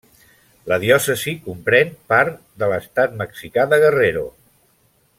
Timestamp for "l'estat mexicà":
2.65-3.67